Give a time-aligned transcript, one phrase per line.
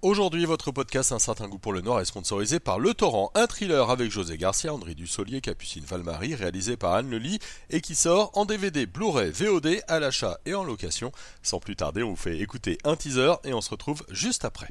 [0.00, 3.48] Aujourd'hui, votre podcast Un certain goût pour le noir est sponsorisé par Le Torrent, un
[3.48, 7.40] thriller avec José Garcia, André Dussolier, Capucine Valmarie, réalisé par Anne Lely
[7.70, 11.10] et qui sort en DVD, Blu-ray, VOD, à l'achat et en location.
[11.42, 14.68] Sans plus tarder, on vous fait écouter un teaser et on se retrouve juste après.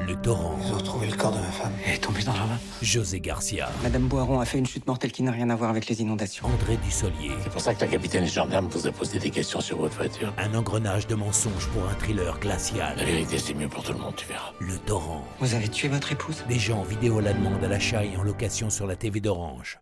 [0.00, 0.58] Le torrent.
[0.64, 1.72] Ils ont retrouvé le corps de ma femme.
[1.86, 2.58] Elle est tombée dans la main.
[2.82, 3.68] José Garcia.
[3.82, 6.46] Madame Boiron a fait une chute mortelle qui n'a rien à voir avec les inondations.
[6.46, 7.30] André Dussolier.
[7.42, 10.32] C'est pour ça que la capitaine gendarme vous a posé des questions sur votre voiture.
[10.36, 12.96] Un engrenage de mensonges pour un thriller glacial.
[12.96, 14.52] La vérité, c'est mieux pour tout le monde, tu verras.
[14.60, 15.24] Le torrent.
[15.40, 16.44] Vous avez tué votre épouse?
[16.48, 19.78] Déjà en vidéo à la demande à l'achat et en location sur la TV d'Orange.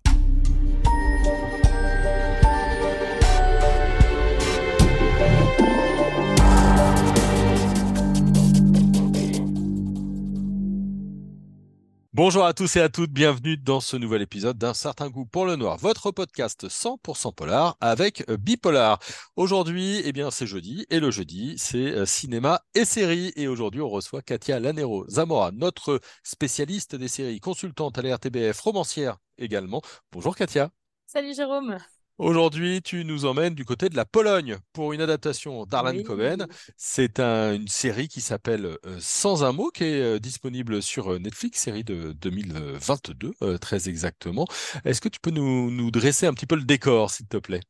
[12.25, 15.45] Bonjour à tous et à toutes, bienvenue dans ce nouvel épisode d'un certain goût pour
[15.45, 19.01] le noir, votre podcast 100% polar avec Bipolar.
[19.35, 23.33] Aujourd'hui, eh bien, c'est jeudi et le jeudi, c'est euh, cinéma et séries.
[23.35, 28.61] Et aujourd'hui, on reçoit Katia Lanero Zamora, notre spécialiste des séries, consultante à la RTBF,
[28.61, 29.83] romancière également.
[30.13, 30.71] Bonjour Katia.
[31.07, 31.77] Salut Jérôme.
[32.19, 36.03] Aujourd'hui, tu nous emmènes du côté de la Pologne pour une adaptation d'Arlan Oui.
[36.03, 36.47] Cohen.
[36.77, 41.13] C'est un- une série qui s'appelle euh, Sans un mot, qui est euh, disponible sur
[41.15, 44.47] euh, Netflix, série de 2022, euh, très exactement.
[44.85, 47.61] Est-ce que tu peux nous, nous dresser un petit peu le décor, s'il te plaît?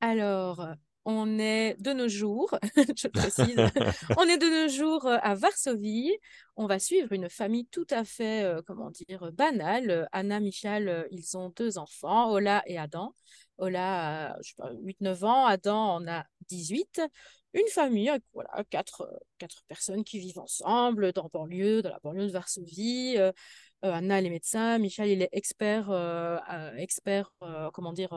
[0.00, 0.74] Alors,
[1.10, 3.56] on est de nos jours, je précise,
[4.18, 6.12] on est de nos jours euh, à Varsovie.
[6.56, 10.06] On va suivre une famille tout à fait, euh, comment dire, banale.
[10.12, 13.14] Anna, Michal, euh, ils ont deux enfants, Ola et Adam.
[13.56, 17.00] Ola a, je sais pas, 8-9 ans, Adam en a 18.
[17.54, 22.26] Une famille avec voilà, quatre, quatre personnes qui vivent ensemble dans banlieue, dans la banlieue
[22.26, 23.16] de Varsovie.
[23.80, 25.90] Anna, elle est médecin, Michal, il est expert,
[26.76, 27.32] expert
[27.72, 28.10] comment dire,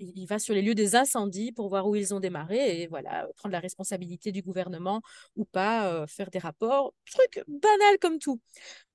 [0.00, 3.28] il va sur les lieux des incendies pour voir où ils ont démarré et voilà,
[3.36, 5.02] prendre la responsabilité du gouvernement
[5.36, 8.40] ou pas, euh, faire des rapports, truc banal comme tout.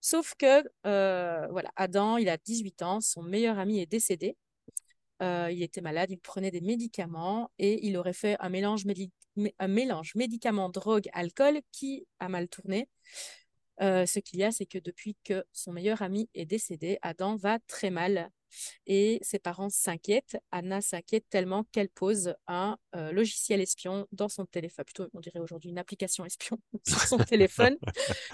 [0.02, 4.38] Sauf que, euh, voilà, Adam, il a 18 ans, son meilleur ami est décédé.
[5.22, 8.84] Euh, il était malade, il prenait des médicaments et il aurait fait un mélange,
[9.59, 12.90] un mélange médicament, drogue, alcool qui a mal tourné.
[13.79, 17.59] Ce qu'il y a, c'est que depuis que son meilleur ami est décédé, Adam va
[17.68, 18.29] très mal
[18.85, 20.38] et ses parents s'inquiètent.
[20.51, 25.39] Anna s'inquiète tellement qu'elle pose un euh, logiciel espion dans son téléphone, plutôt on dirait
[25.39, 27.78] aujourd'hui une application espion sur son téléphone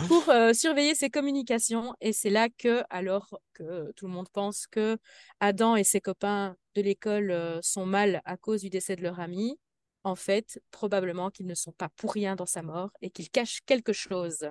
[0.08, 1.94] pour euh, surveiller ses communications.
[2.02, 4.98] Et c'est là que, alors que tout le monde pense que
[5.40, 9.20] Adam et ses copains de l'école euh, sont mal à cause du décès de leur
[9.20, 9.60] ami,
[10.04, 13.62] en fait, probablement qu'ils ne sont pas pour rien dans sa mort et qu'ils cachent
[13.66, 14.50] quelque chose.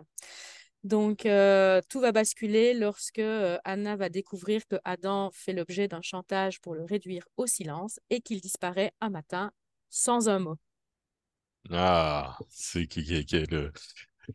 [0.85, 6.01] Donc, euh, tout va basculer lorsque euh, Anna va découvrir que Adam fait l'objet d'un
[6.03, 9.53] chantage pour le réduire au silence et qu'il disparaît un matin
[9.91, 10.57] sans un mot.
[11.71, 13.73] Ah, c'est qui- qui- quelle,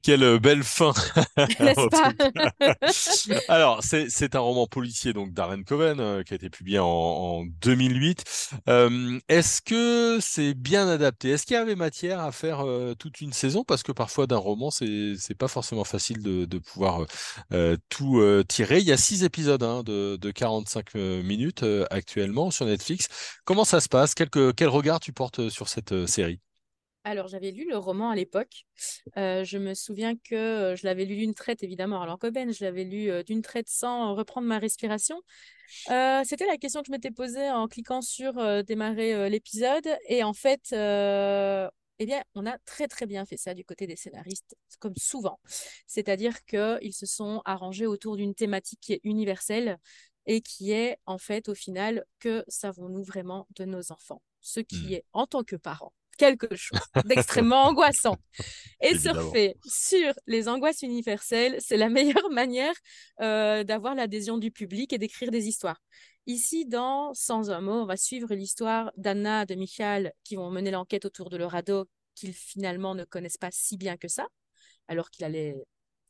[0.02, 0.94] quelle belle fin.
[3.48, 6.86] Alors, c'est c'est un roman policier donc d'Arlen Cohen euh, qui a été publié en,
[6.88, 8.24] en 2008.
[8.70, 11.30] Euh, est-ce que c'est bien adapté?
[11.32, 13.64] Est-ce qu'il y avait matière à faire euh, toute une saison?
[13.64, 17.06] Parce que parfois d'un roman, c'est c'est pas forcément facile de, de pouvoir euh,
[17.54, 18.80] euh, tout euh, tirer.
[18.80, 23.08] Il y a six épisodes hein, de, de 45 euh, minutes euh, actuellement sur Netflix.
[23.46, 24.14] Comment ça se passe?
[24.16, 26.40] Quel, que- quel regard tu portes sur cette euh, série?
[27.08, 28.66] Alors, j'avais lu le roman à l'époque.
[29.16, 32.52] Euh, je me souviens que euh, je l'avais lu d'une traite, évidemment, Arlan Coben.
[32.52, 35.22] Je l'avais lu euh, d'une traite sans reprendre ma respiration.
[35.92, 39.88] Euh, c'était la question que je m'étais posée en cliquant sur euh, démarrer l'épisode.
[40.10, 43.96] Et en fait, eh bien, on a très, très bien fait ça du côté des
[43.96, 45.40] scénaristes, comme souvent.
[45.86, 49.78] C'est-à-dire qu'ils se sont arrangés autour d'une thématique qui est universelle
[50.26, 54.24] et qui est, en fait, au final, que savons-nous vraiment de nos enfants?
[54.42, 54.94] Ce qui Hmm.
[54.96, 58.18] est, en tant que parent, quelque chose d'extrêmement angoissant.
[58.82, 59.22] Et Évidemment.
[59.22, 62.74] surfer sur les angoisses universelles, c'est la meilleure manière
[63.22, 65.82] euh, d'avoir l'adhésion du public et d'écrire des histoires.
[66.28, 70.72] Ici, dans Sans un mot, on va suivre l'histoire d'Anna, de Michal, qui vont mener
[70.72, 74.26] l'enquête autour de leur ado qu'ils finalement ne connaissent pas si bien que ça,
[74.88, 75.56] alors qu'il allait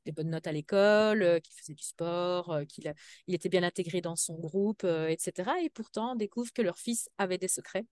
[0.06, 2.94] des bonnes notes à l'école, euh, qu'il faisait du sport, euh, qu'il
[3.28, 5.52] il était bien intégré dans son groupe, euh, etc.
[5.64, 7.86] Et pourtant, découvre que leur fils avait des secrets.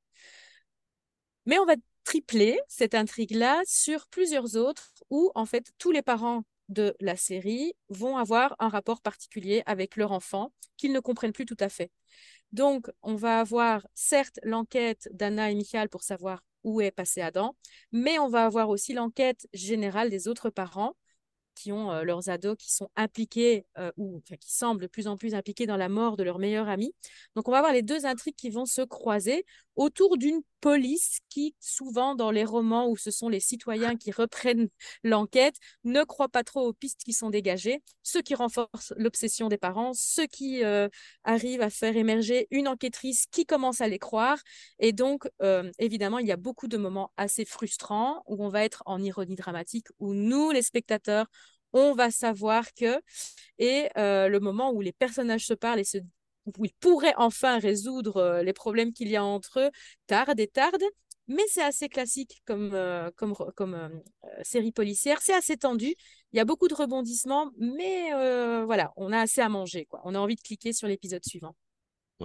[1.45, 6.44] Mais on va tripler cette intrigue-là sur plusieurs autres où, en fait, tous les parents
[6.69, 11.45] de la série vont avoir un rapport particulier avec leur enfant qu'ils ne comprennent plus
[11.45, 11.91] tout à fait.
[12.51, 17.55] Donc, on va avoir certes l'enquête d'Anna et Michael pour savoir où est passé Adam,
[17.91, 20.95] mais on va avoir aussi l'enquête générale des autres parents
[21.55, 25.17] qui ont euh, leurs ados qui sont impliqués euh, ou qui semblent de plus en
[25.17, 26.94] plus impliqués dans la mort de leur meilleur ami.
[27.35, 29.45] Donc, on va avoir les deux intrigues qui vont se croiser
[29.75, 34.70] autour d'une police qui, souvent dans les romans où ce sont les citoyens qui reprennent
[35.04, 39.58] l'enquête, ne croient pas trop aux pistes qui sont dégagées, ce qui renforce l'obsession des
[39.58, 40.88] parents, ce qui euh,
[41.24, 44.38] arrive à faire émerger une enquêtrice qui commence à les croire.
[44.80, 48.64] Et donc, euh, évidemment, il y a beaucoup de moments assez frustrants où on va
[48.64, 51.28] être en ironie dramatique, où nous, les spectateurs,
[51.74, 53.02] on va savoir que,
[53.58, 55.98] et euh, le moment où les personnages se parlent et se
[56.60, 59.72] ils pourraient enfin résoudre euh, les problèmes qu'il y a entre eux,
[60.07, 60.84] tarde et tarde.
[61.28, 63.90] Mais c'est assez classique comme, euh, euh,
[64.44, 65.22] série policière.
[65.22, 65.95] C'est assez tendu.
[66.34, 68.12] Il y a beaucoup de rebondissements, mais
[68.66, 69.86] voilà, on a assez à manger.
[69.86, 70.01] Quoi.
[70.04, 71.56] On a envie de cliquer sur l'épisode suivant.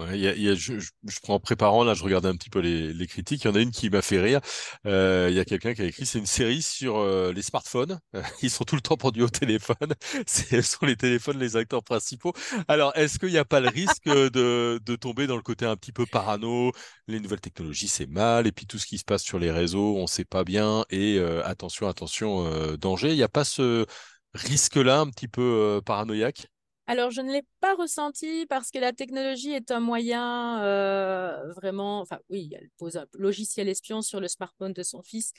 [0.07, 3.43] Je, prends en préparant, là, je regardais un petit peu les, critiques.
[3.43, 4.39] Il y en a une qui m'a fait rire.
[4.85, 7.99] Euh, il y a quelqu'un qui a écrit, c'est une série sur euh, les smartphones.
[8.41, 9.93] Ils sont tout le temps pendus au téléphone.
[10.27, 12.33] Ce sont les téléphones les acteurs principaux.
[12.67, 15.91] Alors, est-ce qu'il n'y a pas le risque de, tomber dans le côté un petit
[15.91, 16.71] peu parano?
[17.07, 18.47] Les nouvelles technologies, c'est mal.
[18.47, 20.85] Et puis tout ce qui se passe sur les réseaux, on ne sait pas bien.
[20.89, 23.09] Et euh, attention, attention, danger.
[23.09, 23.85] Il n'y a pas ce
[24.33, 26.47] risque-là un petit peu paranoïaque?
[26.89, 32.01] Alors, je ne l'ai pas ressenti parce que la technologie est un moyen euh, vraiment.
[32.01, 35.31] Enfin, oui, elle pose un logiciel espion sur le smartphone de son fils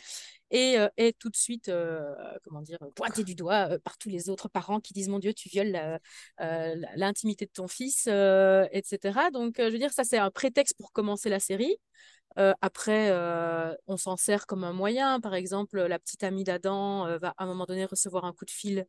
[0.53, 2.15] et euh, est tout de suite, euh,
[2.45, 5.49] comment dire, pointé du doigt par tous les autres parents qui disent Mon Dieu, tu
[5.49, 5.77] violes
[6.39, 9.31] l'intimité de ton fils, etc.
[9.33, 11.77] Donc, je veux dire, ça, c'est un prétexte pour commencer la série.
[12.37, 13.11] Après,
[13.89, 15.21] on s'en sert comme un moyen.
[15.21, 18.51] Par exemple, la petite amie d'Adam va à un moment donné recevoir un coup de
[18.53, 18.87] fil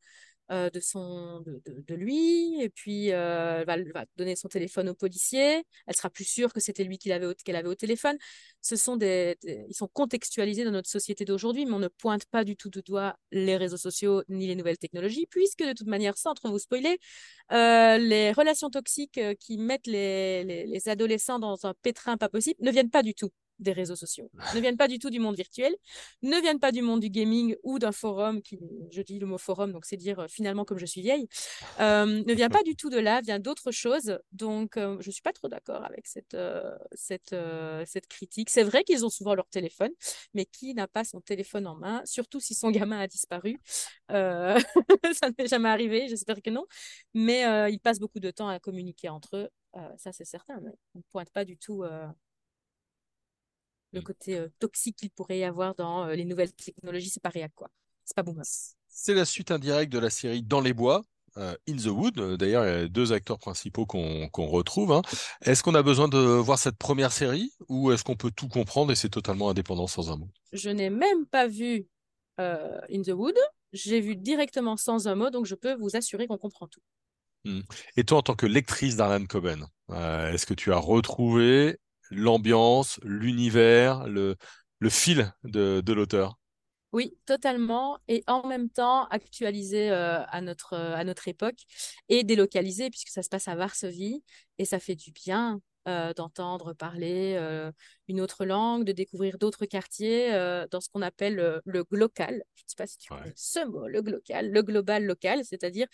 [0.51, 5.63] de, son, de, de, lui, et puis elle va, va, donner son téléphone au policier.
[5.88, 8.18] Elle sera plus sûre que c'était lui qu'elle avait, avait au téléphone.
[8.62, 12.44] Ce sont des, ils sont contextualisés dans notre société d'aujourd'hui, mais on ne pointe pas
[12.44, 16.18] du tout de doigt les réseaux sociaux ni les nouvelles technologies, puisque de toute manière,
[16.18, 17.00] sans trop vous spoiler,
[17.50, 22.89] les relations toxiques qui mettent les, les adolescents dans un pétrin pas possible ne viennent
[22.89, 23.31] pas du tout
[23.62, 25.74] des réseaux sociaux, ne viennent pas du tout du monde virtuel,
[26.22, 28.60] ne viennent pas du monde du gaming ou d'un forum, qui,
[28.92, 31.28] je dis le mot forum, donc c'est dire euh, finalement comme je suis vieille,
[31.80, 34.18] euh, ne vient pas du tout de là, vient d'autres choses.
[34.31, 36.38] Donc euh, je ne suis pas trop d'accord avec cette,
[36.94, 37.36] cette,
[37.86, 38.50] cette critique.
[38.50, 39.92] C'est vrai qu'ils ont souvent leur téléphone,
[40.34, 43.60] mais qui n'a pas son téléphone en main, surtout si son gamin a disparu.
[44.10, 46.66] Ça n'est jamais arrivé, j'espère que non,
[47.13, 49.50] mais ils passent beaucoup de temps à communiquer entre eux.
[49.98, 51.84] ça c'est certain, mais on ne pointe pas du tout
[53.94, 57.30] le côté euh, toxique qu'il pourrait y avoir dans euh, les nouvelles technologies, c'est pas
[57.30, 57.70] réel, quoi.
[58.06, 58.46] C'est pas boomer.
[58.88, 61.04] C'est la suite indirecte de la série Dans les bois.
[61.38, 64.92] Euh, In the Wood, d'ailleurs, il y a deux acteurs principaux qu'on qu retrouve.
[64.92, 65.02] Hein.
[65.42, 68.92] Est-ce qu'on a besoin de voir cette première série ou est-ce qu'on peut tout comprendre
[68.92, 70.28] et c'est totalement indépendant sans un mot?
[70.52, 71.88] Je n'ai même pas vu
[72.40, 73.38] euh, In the Wood.
[73.72, 76.82] J'ai vu directement sans un mot, donc je peux vous assurer qu'on comprend tout.
[77.46, 77.62] Mmh.
[77.96, 81.78] Et toi, en tant que lectrice d'Arlan Coben, euh, est-ce que tu as retrouvé
[82.12, 84.36] l'ambiance, l'univers, le,
[84.80, 86.38] le fil de, de l'auteur.
[86.94, 88.00] Oui, totalement.
[88.10, 91.60] Et en même temps, actualisé euh, à, notre, à notre époque
[92.10, 94.24] et délocalisé, puisque ça se passe à Varsovie.
[94.58, 97.72] Et ça fait du bien euh, d'entendre parler euh,
[98.07, 102.44] une autre langue, de découvrir d'autres quartiers euh, dans ce qu'on appelle le, glocal.
[102.54, 103.19] Je ne sais pas si tu ouais.
[103.19, 105.88] connais ce mot, le glocal, le global local, c'est-à-dire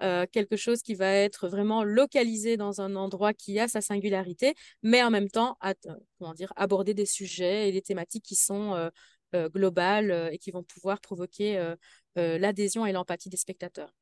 [0.00, 5.02] quelque chose qui va être vraiment localisé dans un endroit qui a sa singularité, mais
[5.02, 5.74] en même temps à,
[6.18, 8.90] comment dire, aborder des sujets et des thématiques qui sont
[9.34, 11.74] globales et qui vont pouvoir provoquer
[12.16, 13.92] l'adhésion et l'empathie des spectateurs.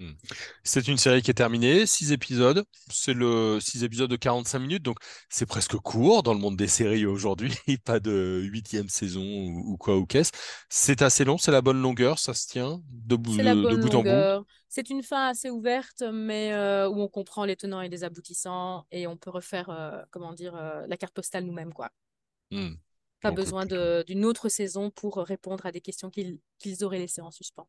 [0.00, 0.12] Hmm.
[0.64, 2.64] C'est une série qui est terminée, six épisodes.
[2.90, 4.96] C'est le six épisodes de 45 minutes, donc
[5.28, 7.52] c'est presque court dans le monde des séries aujourd'hui.
[7.84, 10.32] Pas de huitième saison ou, ou, quoi ou qu'est-ce.
[10.70, 13.94] C'est assez long, c'est la bonne longueur, ça se tient de, bout, de, de bout
[13.94, 14.46] en bout.
[14.70, 18.86] C'est une fin assez ouverte, mais euh, où on comprend les tenants et les aboutissants
[18.90, 21.90] et on peut refaire, euh, comment dire, euh, la carte postale nous-mêmes, quoi.
[22.50, 22.70] Hmm.
[23.20, 27.30] Pas besoin d'une autre saison pour répondre à des questions qu'ils qu auraient laissées en
[27.30, 27.68] suspens.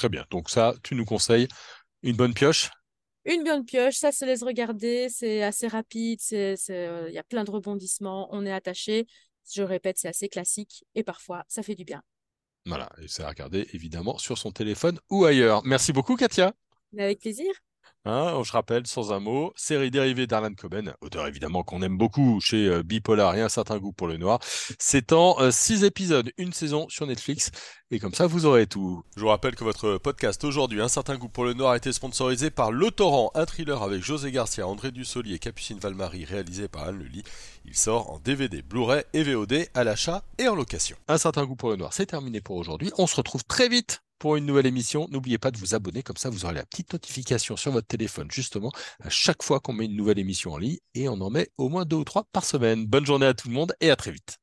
[0.00, 0.24] Très bien.
[0.30, 1.46] Donc ça, tu nous conseilles
[2.02, 2.70] une bonne pioche?
[3.26, 7.44] Une bonne pioche, ça se laisse regarder, c'est assez rapide, il euh, y a plein
[7.44, 9.06] de rebondissements, on est attaché.
[9.52, 12.02] Je répète, c'est assez classique et parfois, ça fait du bien.
[12.64, 15.60] Voilà, et c'est à regarder évidemment sur son téléphone ou ailleurs.
[15.66, 16.54] Merci beaucoup, Katia.
[16.96, 17.52] Avec plaisir.
[18.06, 22.40] Hein, je rappelle, sans un mot, série dérivée d'Arlan Coben, auteur évidemment qu'on aime beaucoup
[22.40, 24.38] chez euh, Bipolar et un certain goût pour le noir.
[24.78, 27.50] C'est en euh, six épisodes, une saison sur Netflix,
[27.90, 29.02] et comme ça vous aurez tout.
[29.16, 31.92] Je vous rappelle que votre podcast aujourd'hui, Un certain goût pour le noir, a été
[31.92, 36.68] sponsorisé par Le Torrent, un thriller avec José Garcia, André Dussoli et Capucine Valmarie, réalisé
[36.68, 37.22] par Anne Lully.
[37.66, 40.96] Il sort en DVD, Blu-ray et VOD à l'achat et en location.
[41.06, 42.90] Un certain goût pour le noir, c'est terminé pour aujourd'hui.
[42.96, 45.08] On se retrouve très vite pour une nouvelle émission.
[45.10, 48.30] N'oubliez pas de vous abonner, comme ça vous aurez la petite notification sur votre téléphone,
[48.30, 48.70] justement,
[49.02, 51.68] à chaque fois qu'on met une nouvelle émission en ligne, et on en met au
[51.68, 52.86] moins deux ou trois par semaine.
[52.86, 54.38] Bonne journée à tout le monde et à très vite.